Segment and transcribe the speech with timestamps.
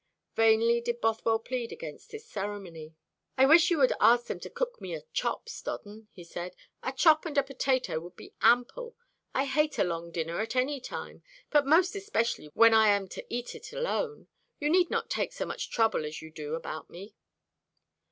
[0.35, 2.95] Vainly did Bothwell plead against this ceremony.
[3.37, 6.55] "I wish you would ask them to cook me a chop, Stodden," he said.
[6.81, 8.95] "A chop and a potato would be ample.
[9.35, 13.23] I hate a long dinner at any time, but most especially when I am to
[13.31, 14.27] eat it alone.
[14.59, 17.13] You need not take so much trouble as you do about me."